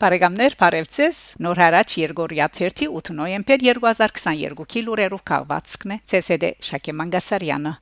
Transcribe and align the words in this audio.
Բարեկամներ, 0.00 0.54
բարևձեզ։ 0.56 1.18
Նոր 1.44 1.58
հարաճ 1.60 1.94
Երգորիա 2.00 2.46
30 2.56 2.86
8 2.88 3.10
նոյեմբեր 3.18 3.64
2022-ի 3.66 4.82
լուրերով 4.86 5.22
քաղվածքն 5.28 5.92
է 5.92 5.98
ՑՍԴ 6.16 6.52
Շակե 6.70 6.94
Մանգասարյանը։ 7.00 7.72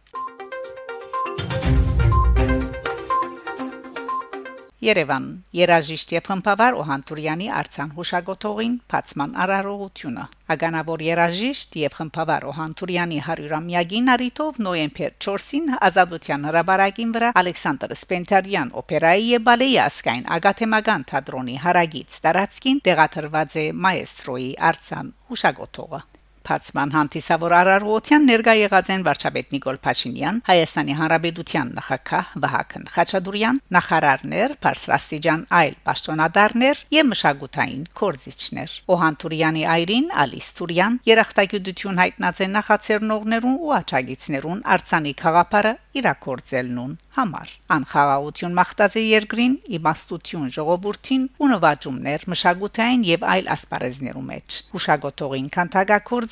Երևան. 4.79 5.25
Երաժիշտ 5.59 6.13
եւ 6.15 6.27
խմբավար 6.29 6.77
Օհանտուրյանի 6.79 7.47
արցան 7.61 7.89
հուշագոթողին 7.97 8.75
փացման 8.93 9.33
արարողությունը 9.45 10.27
Ագանավոր 10.55 11.01
երաժիշտ 11.03 11.79
եւ 11.81 11.97
խմբավար 11.99 12.47
Օհանտուրյանի 12.53 13.19
100-ամյակին 13.27 14.13
արիտով 14.15 14.61
նոյեմբեր 14.67 15.17
4-ին 15.27 15.67
Ազատության 15.89 16.47
հրաբարակին 16.49 17.15
վրա 17.19 17.31
Ալեքսանդր 17.43 17.95
Սպենտարյան 17.99 18.71
օպերայի 18.83 19.27
եւ 19.33 19.43
բալեի 19.51 19.75
ասկայն 19.89 20.31
ագաթեմական 20.39 21.09
թատրոնի 21.11 21.59
հարագից 21.67 22.21
տարածքին 22.29 22.79
տեղադրված 22.87 23.59
է 23.59 23.67
մայեստրոյի 23.89 24.55
արցան 24.71 25.13
հուշագոթողը 25.33 26.03
Փացման 26.49 26.95
հանդիսավոր 26.95 27.53
արարողության 27.59 28.23
ներկա 28.25 28.53
եղած 28.57 28.91
են 28.95 29.03
վարչապետ 29.05 29.51
Նիկոլ 29.53 29.79
Փաշինյան, 29.85 30.37
Հայաստանի 30.49 30.95
Հանրապետության 30.99 31.73
նախագահ 31.77 32.31
Վահագն 32.45 32.87
Խաչատուրյան, 32.95 33.61
նախարարներ, 33.77 34.55
Փարսլաստիջան 34.65 35.43
այլ 35.59 35.77
պաշտոնադարներ 35.89 36.81
եւ 36.97 37.11
մշակութային 37.13 37.83
կորզիչներ։ 38.01 38.79
Օհանտուրյանի 38.97 39.67
այրին 39.77 40.09
Ալիս 40.25 40.49
Տուրյան 40.57 40.97
երախտագիտություն 41.13 42.01
հայտնած 42.01 42.43
են 42.49 42.57
նախաձեռնողներուն 42.59 43.61
ու 43.69 43.77
աչագիցներուն 43.83 44.65
արցանի 44.79 45.15
խաղապարը 45.21 45.75
իրակորձելնուն 45.99 46.97
համար 47.19 47.53
անխաղաղություն 47.75 48.57
մաղտած 48.59 48.97
է 48.99 49.03
երկրին 49.03 49.55
իմաստություն 49.79 50.51
ժողովրդին 50.55 51.25
ու 51.43 51.49
նվաճումներ 51.53 52.27
մշակութային 52.33 53.07
եւ 53.09 53.25
այլ 53.33 53.51
ասպարեզներու 53.55 54.25
մեջ 54.29 54.59
հուշագոտողին 54.75 55.49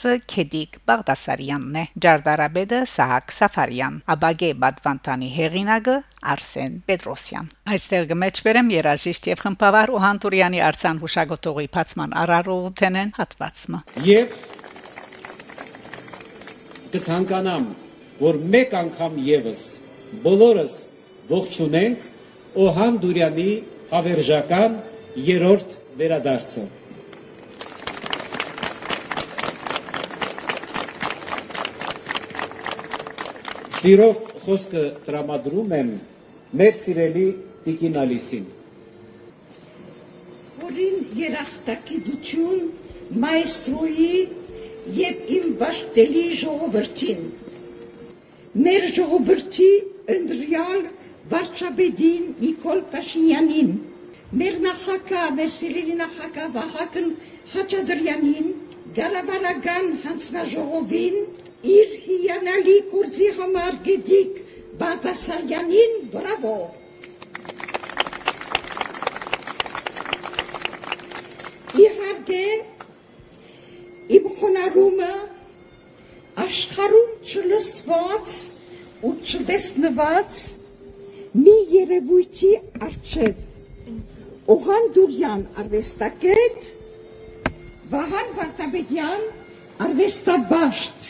քանթագակորձը 0.06 0.26
Քեդիկ 0.30 0.76
Բաղդասարյանն 0.86 1.76
է 1.80 1.82
Ջարդարաբեդը 2.04 2.78
Սահակ 2.90 3.32
Սաֆարյան 3.36 3.94
Աբագե 4.14 4.50
Բադվանտանի 4.62 5.30
հեղինակը 5.36 5.94
Արսեն 6.32 6.76
Պետրոսյան 6.86 7.48
այստեղ 7.74 8.06
գմեջբերեմ 8.12 8.70
երաժիշտ 8.76 9.28
եւ 9.32 9.42
խմբավար 9.46 9.92
Օհանտուրյանի 9.96 10.62
արցան 10.66 11.00
հուշագոտողի 11.02 11.68
փացման 11.76 12.14
արարողութենեն 12.22 13.12
հատվածը 13.18 13.82
եւ 14.06 14.38
կցանկանամ 16.94 17.68
որ 18.22 18.40
մեկ 18.54 18.76
անգամ 18.86 19.20
եւս 19.26 19.62
բոլորս 20.26 20.76
ողջունենք 21.34 22.06
Օհան 22.66 23.00
Դուրյանի 23.02 23.50
հավերժական 23.90 24.76
երրորդ 25.26 25.74
վերադարձը։ 25.98 26.62
Սիրով 33.86 34.22
խոսքը 34.42 34.80
տրամադրում 35.06 35.72
եմ 35.76 35.90
մեր 36.58 36.78
սիրելի 36.82 37.26
Տիկին 37.66 37.98
Ալիսին։ 38.00 38.48
Որին 40.62 40.96
երախտագիտություն 41.20 42.64
մայստրոյի 43.24 44.08
եւ 44.96 45.30
իմ 45.36 45.54
բաշտելի 45.62 46.24
ժողովրդին 46.42 47.22
մեր 48.66 48.88
ժողովրդի 48.98 49.70
ընդրյալ 50.16 50.84
վարչապետին 51.36 52.28
Նիկոլ 52.42 52.84
Փաշինյանին, 52.90 53.72
մեր 54.42 54.62
նախագահ, 54.66 55.32
մեր 55.38 55.56
սիրելի 55.60 55.98
նախագահ 56.02 56.54
Վահագն 56.58 57.10
Խաչատրյանին, 57.54 58.54
գալավարական 58.98 59.92
հանձնաժողովին, 60.08 61.26
իր 61.74 61.92
հիանալի 62.06 62.74
կուրսի 62.90 63.28
համար 63.38 63.78
գիտիկ 63.86 64.42
Բադասարյանին, 64.80 65.94
բրավո։ 66.12 66.56
Իհարկե, 71.84 72.42
իմ 74.18 74.28
խոնարհումը 74.40 75.10
աշխարհում 76.46 77.10
չլսված 77.30 78.36
ու 79.06 79.14
չտեսնված 79.24 80.38
մի 81.36 81.56
երևույթի 81.76 82.52
արժև 82.86 83.44
Օհան 84.56 84.86
Դուրյան 84.96 85.42
արվեստագետ 85.62 86.70
Վահան 87.92 88.32
Վարդապետյան 88.38 89.24
արվեստաբաշտ 89.86 91.08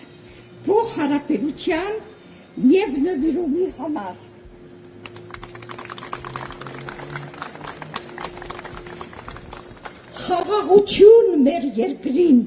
փոխհարաբերության 0.66 1.92
եւ 2.72 2.94
նվիրումի 3.06 3.66
համար 3.78 4.14
խաղաղություն 10.26 11.28
մեր 11.46 11.66
երկրին 11.80 12.40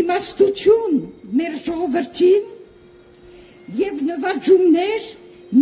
իմաստություն 0.00 1.00
մեր 1.40 1.56
ժողովրդին 1.66 2.52
եւ 3.80 4.04
նվաճումներ 4.10 5.08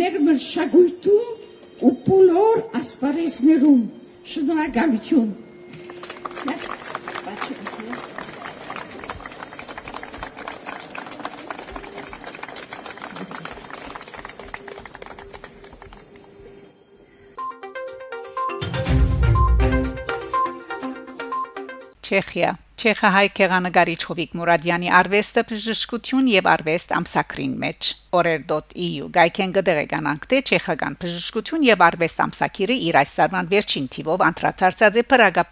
մեր 0.00 0.18
մշակույթում 0.28 1.86
ու 1.88 1.94
բոլոր 2.08 2.62
ասպարեզներում 2.80 3.82
շնորհակալություն 4.34 5.32
Չեխիա 22.04 22.52
Չեխահայ 22.74 23.28
քեղանկարիչ 23.38 24.00
Հովիկ 24.04 24.32
Մուրադյանի 24.34 24.88
արվեստը 24.98 25.42
բժշկություն 25.50 26.26
եւ 26.32 26.48
արվեստ 26.52 26.94
ամսակրին 26.98 27.52
մեջ 27.62 27.90
Order.eu 28.18 29.06
գայքեն 29.14 29.54
գդեգանանք 29.58 30.26
թե 30.32 30.40
չեխական 30.48 30.98
բժշկություն 31.04 31.66
եւ 31.68 31.86
արվեստ 31.88 32.24
ամսակիրը 32.26 32.76
իր 32.90 32.98
այս 33.04 33.14
տարվան 33.20 33.50
վերջին 33.54 33.88
թիվով 33.94 34.26
անդրադարձած 34.28 35.00
է 35.00 35.06
Պրագա 35.14 35.46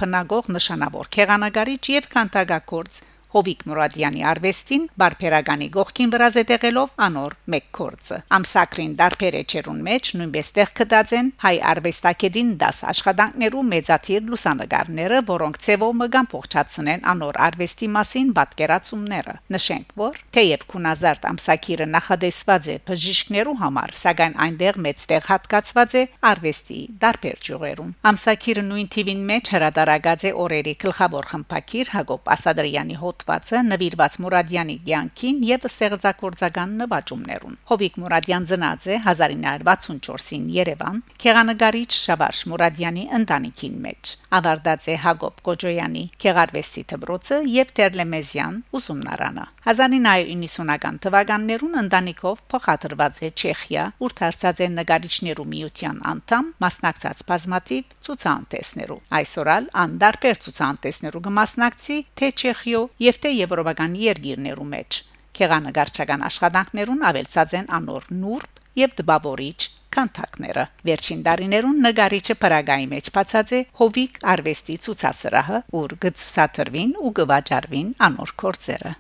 նշանավոր 0.59 1.11
քեղանկարիչ 1.17 1.83
եւ 1.95 2.11
քանտագակորց 2.17 3.03
Հովիկ 3.33 3.63
Մուրադյանի 3.65 4.25
արվեստին 4.29 4.83
բարբերագանի 5.01 5.69
գողքին 5.73 6.11
վրա 6.13 6.27
զետեղելով 6.35 6.91
անոր 7.07 7.37
մեկ 7.53 7.69
կորցը 7.79 8.19
ամսակրին 8.37 8.97
դարբեր 8.99 9.37
էջերուն 9.41 9.79
մեջ 9.87 10.11
նույնպես 10.21 10.51
տեղ 10.59 10.73
կդածեն 10.81 11.31
հայ 11.45 11.55
արվեստակետին 11.73 12.51
դաս 12.63 12.81
աշխատանքներու 12.93 13.63
մեծաթիր 13.73 14.27
լուսանգարները 14.33 15.23
որոնք 15.33 15.61
ցևով 15.65 15.95
մգան 16.03 16.29
փոխչացնեն 16.33 17.07
անոր 17.13 17.41
արվեստի 17.47 17.89
մասին 17.97 18.35
պատկերացումները 18.37 19.35
նշենք 19.57 19.97
որ 20.03 20.21
թեև 20.37 20.67
քունազարդ 20.73 21.27
ամսակիրը 21.33 21.89
նախադեсված 21.97 22.69
է 22.69 22.77
բժիշկներու 22.93 23.57
համար 23.63 23.97
սակայն 24.03 24.39
այնտեղ 24.47 24.81
մեծ 24.89 25.07
տեղ 25.13 25.27
հատկացված 25.33 25.97
է 25.97 26.05
արվեստի 26.33 26.81
դարբեր 27.07 27.43
ճյուղերում 27.49 27.97
ամսակիրը 28.13 28.67
նույն 28.69 28.93
թիվին 28.93 29.27
մեջ 29.33 29.53
հրադարագած 29.57 30.29
է 30.29 30.33
օրերի 30.43 30.75
գլխավոր 30.83 31.29
խմբակիր 31.33 31.93
Հակոբ 31.97 32.33
Ասադրյանի 32.37 32.97
հոտ 33.03 33.22
հոդվածը 33.23 33.59
նվիրված 33.69 34.15
Մուրադյանի 34.23 34.75
ցանկին 34.87 35.37
եւ 35.47 35.67
ստեղծագործական 35.69 36.73
նվաճումներուն։ 36.81 37.55
Հովիկ 37.71 37.99
Մուրադյան 38.03 38.47
ծնած 38.51 38.87
է 38.87 38.97
1964-ին 39.03 40.49
Երևան, 40.57 40.99
քեղանկարիչ 41.23 41.91
Շաբարշ 42.03 42.43
Մուրադյանի 42.53 43.05
ընտանիքին 43.19 43.77
մեջ։ 43.87 44.13
Ավարտած 44.33 44.89
է 44.89 44.97
Հակոբ 45.03 45.41
Կոջոյանի 45.47 46.05
քեղարվեստի 46.23 46.83
դպրոցը 46.93 47.39
եւ 47.53 47.73
Տերլեմեզյան 47.79 48.55
ուսումնարանը։ 48.79 49.47
1990-ական 49.73 51.01
թվականներուն 51.07 51.77
ընտանիքով 51.83 52.43
փոխադրված 52.53 53.21
է 53.23 53.31
Չեխիա, 53.43 53.85
ուր 54.03 54.17
դարձած 54.23 54.63
է 54.63 54.69
նկարիչներու 54.73 55.49
միության 55.53 56.01
անդամ, 56.13 56.49
մասնակցած 56.65 57.23
բազմատիվ 57.29 57.97
ցուցանտեսներու։ 58.09 59.01
Այսօրալ 59.21 59.69
անդարբեր 59.83 60.41
ցուցանտեսներու 60.47 61.25
կմասնակցի 61.29 61.99
թե 62.19 62.33
Չեխիո 62.43 62.83
եւ 63.03 63.12
եւ 63.13 63.19
թե 63.21 63.31
եվրոպական 63.37 63.95
երկիրներու 64.01 64.65
մեջ։ 64.73 64.97
Քեղանկարչական 65.37 66.23
աշխատանքներուն 66.29 67.03
ավելցած 67.09 67.55
են 67.59 67.67
անոր 67.77 68.07
նուրբ 68.23 68.61
եւ 68.81 68.95
դբավորիչ 69.01 69.59
կանտակները։ 69.93 70.65
Վերջին 70.89 71.21
տարիներուն 71.27 71.83
նկարիչը 71.87 72.37
Պրագայի 72.45 72.87
մեջ 72.93 73.11
բացած 73.17 73.53
է 73.53 73.61
Հովիկ 73.83 74.17
արվեստի 74.33 74.77
ցուցասրահը, 74.87 75.61
ուր 75.83 75.95
գծուսաթրվին 76.07 76.95
ու 77.03 77.13
գվաճարվին 77.21 77.91
անոր 78.09 78.33
կորցերը։ 78.43 78.93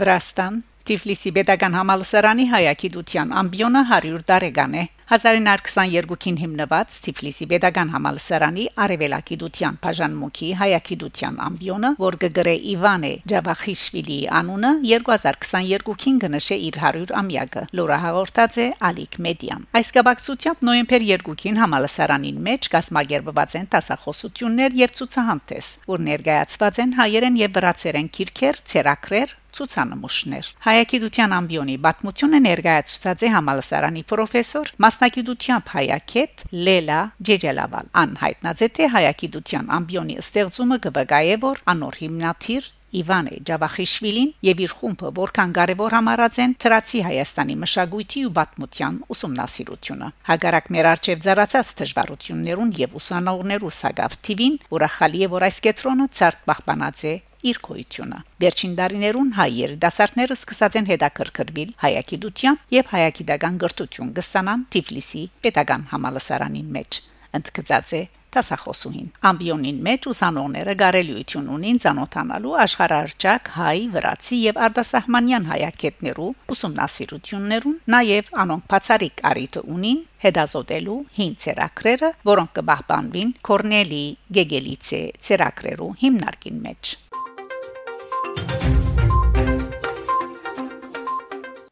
Վրաստան 0.00 0.62
Տիֆլիսի 0.90 1.30
Պետական 1.38 1.76
համալսարանի 1.78 2.46
հայագիտության 2.50 3.34
ամբիոնը 3.44 3.82
100 3.94 4.24
տարեկան 4.30 4.74
է 4.80 4.84
1922-ին 5.10 6.36
հիմնված 6.38 6.96
Թիֆլիսի 7.02 7.46
Պետական 7.50 7.88
համալսարանի 7.90 8.66
Արևելագիտության 8.84 9.78
բաժանմունքի 9.82 10.50
հայագիտության 10.60 11.40
ամբիոնը, 11.46 11.90
որ 11.98 12.18
գգրե 12.24 12.52
Իվանե 12.74 13.10
Ջավախիշվիլի 13.32 14.18
անունը 14.38 14.70
2022-ին 14.86 16.20
գնշե 16.26 16.60
իր 16.68 16.78
100 16.84 17.16
ամյակը։ 17.22 17.64
Լորա 17.80 17.98
հաղորդած 18.04 18.60
է 18.62 18.68
Ալիք 18.90 19.18
Մեդիան։ 19.26 19.66
Այս 19.80 19.92
կապակցությամբ 19.98 20.64
նոյեմբեր 20.70 21.08
2-ին 21.26 21.60
համալսարանին 21.64 22.40
մեջ 22.46 22.70
կազմակերպված 22.78 23.58
են 23.58 23.68
տասախոսություններ 23.74 24.80
եւ 24.84 24.96
ցուցահանդես, 25.00 25.74
որ 25.90 26.06
ներկայացված 26.06 26.82
են 26.86 26.96
հայերեն 27.02 27.42
եւ 27.42 27.58
վրացերեն 27.58 28.14
քիրքեր, 28.14 28.64
ցերակրեր, 28.70 29.34
ցուցանմուշներ 29.58 30.50
հայագիտության 30.66 31.36
ամբիոնի 31.40 31.76
բացմությունը 31.86 32.40
ներկայացուցած 32.46 33.24
է 33.26 33.30
համալսարանի 33.36 34.02
պրոֆեսոր 34.14 34.74
մասնագիտությամբ 34.86 35.72
հայակետ 35.76 36.44
Լելա 36.70 37.00
Ջեջելավալ 37.30 37.94
անհայտնած 38.04 38.66
է 38.66 38.68
թե 38.80 38.90
հայագիտության 38.96 39.72
ամբիոնի 39.80 40.20
ստեղծումը 40.24 40.78
կվկայե 40.88 41.40
որ 41.46 41.64
անոր 41.74 42.04
հիմնադիր 42.04 42.74
Իվանե 42.90 43.36
Ջավախիշվիլին 43.46 44.30
եւ 44.46 44.62
իր 44.64 44.72
խումբը 44.78 45.10
որքան 45.18 45.52
կարևոր 45.58 45.94
համարած 45.94 46.40
են 46.44 46.54
Թրացի 46.64 47.02
Հայաստանի 47.06 47.56
մշակույթի 47.62 48.24
ու 48.26 48.32
պատմության 48.40 48.98
ուսումնասիրությունը։ 49.14 50.10
Հագարակ 50.30 50.70
մեր 50.74 50.90
արչեւ 50.90 51.24
ծառացած 51.28 51.72
դժվարություններուն 51.80 52.76
եւ 52.82 53.00
ուսանողներու 53.00 53.74
սագավ 53.78 54.20
տիվին, 54.26 54.60
որախալի 54.74 55.26
է 55.26 55.32
որ 55.38 55.50
այս 55.50 55.64
կետրոնը 55.70 56.12
ցարտ 56.18 56.46
պահպանած 56.50 57.04
է 57.14 57.14
իր 57.50 57.60
կոյությունը։ 57.66 58.18
Վերջին 58.44 58.74
տարիներուն 58.80 59.30
հայ 59.40 59.48
երիտասարդները 59.60 60.38
սկսած 60.40 60.80
են 60.80 60.90
հետաքրքրվել 60.90 61.70
հայագիտությամբ 61.84 62.74
եւ 62.80 62.90
հայագիտական 62.94 63.60
գրթություն 63.64 64.12
կստանան 64.20 64.66
Թիֆլիսի 64.74 65.24
Պետական 65.46 65.86
համալսարանի 65.94 66.64
մեջ 66.76 67.00
ընդգծած 67.38 67.90
է 67.96 68.00
տասախոսուհին 68.34 69.08
ամբիոնին 69.30 69.78
մեջ 69.86 70.06
ուսանողները 70.10 70.74
գարելյություն 70.80 71.50
ունին 71.56 71.80
ցանոթանալու 71.84 72.54
աշխարհարչակ 72.64 73.50
հայ 73.56 73.78
վրացի 73.94 74.38
եւ 74.44 74.60
արտասահմանյան 74.66 75.48
հայակետներու 75.50 76.30
ուսումնասիրություններուն 76.54 77.76
նաեւ 77.96 78.32
անոնք 78.44 78.66
բացարիք 78.74 79.22
արիթ 79.32 79.60
ունին 79.76 80.02
հետազոտելու 80.26 80.98
հին 81.18 81.36
ցերակրերը 81.44 82.10
որոնք 82.32 82.56
կբահբանվին 82.60 83.36
Կորնելի 83.50 84.04
Գեգելիցե 84.38 85.04
ցերակրերու 85.30 85.94
հիմնարկին 86.04 86.66
մեջ 86.66 86.96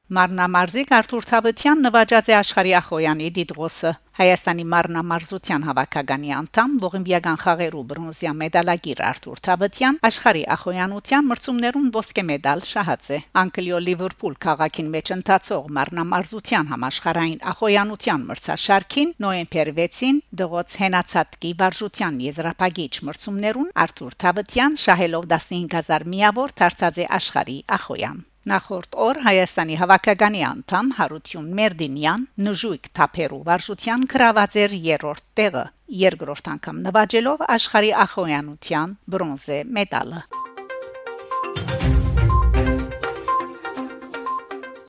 Մարնամարզիկ 0.09 0.93
Արթուր 0.97 1.27
Թավթյան 1.29 1.83
նվաճած 1.85 2.29
է 2.33 2.35
աշխարհի 2.39 2.71
Ախոյանի 2.79 3.27
Դիդրոսը 3.39 3.91
Հայաստանի 4.19 4.65
մարնամարզության 4.73 5.67
հավաքականի 5.69 6.31
անդամ 6.37 6.79
ողիմբիական 6.85 7.37
խաղերու 7.43 7.83
բրոնզիա 7.91 8.33
մեդալագիր 8.39 9.03
Արթուր 9.09 9.43
Թավթյան 9.49 9.99
աշխարհի 10.09 10.45
Ախոյանության 10.55 11.29
մրցումներուն 11.29 11.91
ոսկե 11.99 12.25
մեդալ 12.31 12.65
շահած 12.71 13.11
է 13.13 13.19
Անկլիո 13.43 13.83
Լիվերպուլ 13.85 14.39
քաղաքին 14.49 14.89
մեջ 14.97 15.13
ընթացող 15.19 15.69
մարնամարզության 15.77 16.73
համաշխարհային 16.73 17.45
Ախոյանության 17.53 18.27
մրցաշարքին 18.33 19.15
նոյեմբեր 19.29 19.73
6-ին 19.83 20.23
դղոց 20.41 20.79
հենացածկի 20.89 21.53
վարժության 21.61 22.19
եզրափակիչ 22.27 22.93
մրցումներուն 23.13 23.71
Արթուր 23.85 24.19
Թավթյան 24.25 24.81
շահելով 24.89 25.31
15000 25.37 26.11
միավոր 26.17 26.59
դարձած 26.65 27.05
է 27.05 27.09
աշխարհի 27.21 27.61
Ախոյան 27.79 28.28
Նախորդ 28.47 28.95
օր 29.03 29.19
Հայաստանի 29.25 29.77
հավաքականի 29.81 30.43
անդամ 30.47 30.93
Հարություն 30.99 31.49
Մերդինյան 31.59 32.27
նժույգ 32.47 32.89
թափերու 32.99 33.43
վարժության 33.51 34.07
գրաված 34.15 34.59
էր 34.63 34.77
երրորդ 34.87 35.25
տեղը 35.41 35.65
երկրորդ 36.07 36.53
անգամ 36.55 36.83
նվաճելով 36.87 37.49
աշխարհի 37.59 37.97
ախոյանության 38.07 39.01
բրոնզե 39.11 39.65
մեդալը 39.79 40.48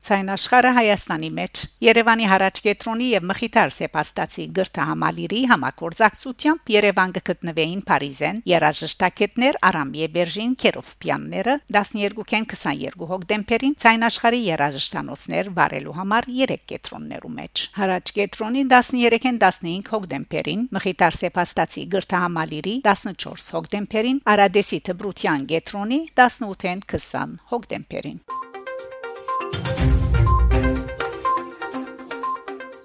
ցայն 0.09 0.29
աշխարհը 0.33 0.69
Հայաստանի 0.73 1.27
մեջ 1.37 1.59
Երևանի 1.85 2.27
հարաճ 2.31 2.59
կետրոնի 2.65 3.07
եւ 3.09 3.25
Մխիթար 3.29 3.73
Սեփաստացի 3.75 4.45
գրթահամալիրի 4.57 5.41
համակորձակցությամբ 5.51 6.71
Երևան 6.73 7.13
գտնվեին 7.19 7.83
Փարիզեն 7.89 8.39
երաժշտակետներ 8.49 9.59
Արամիե 9.69 10.07
Բերժին 10.15 10.55
Քերովպյանները 10.63 11.55
12-ին 11.77 12.49
22 12.49 13.09
հոկտեմբերին 13.13 13.77
ցայն 13.85 14.07
աշխարհի 14.09 14.41
երաժշտանոցներ 14.49 15.53
վարելու 15.61 15.95
համար 15.99 16.29
3 16.39 16.59
կետրոններու 16.73 17.33
մեջ 17.37 17.65
հարաճ 17.77 18.13
կետրոնի 18.17 18.65
13-ին 18.73 19.29
15 19.29 19.93
հոկտեմբերին 19.93 20.67
Մխիթար 20.79 21.19
Սեփաստացի 21.21 21.87
գրթահամալիրի 21.93 22.75
14 22.89 23.49
հոկտեմբերին 23.59 24.21
Արադեսի 24.33 24.83
Թբրության 24.89 25.49
կետրոնի 25.53 26.03
18-ին 26.17 26.85
20 26.97 27.41
հոկտեմբերին 27.53 28.48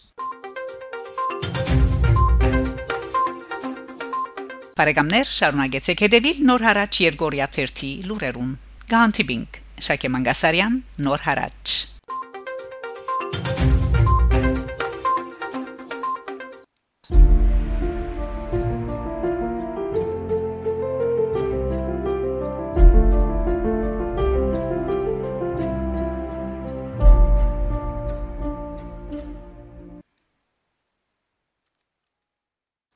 Բարեկամներ, 4.77 5.25
շարունակեցեք 5.33 5.97
հետևել 6.05 6.38
Նոր 6.45 6.62
հարաճ 6.67 6.93
Երգորիա 7.07 7.47
3 7.55 8.05
լուրերուն։ 8.05 8.51
Գանտիբինգ 8.88 9.58
Շակե 9.84 10.10
Մանգասարյան 10.13 10.75
Նոր 11.03 11.24
հարաճ 11.25 11.72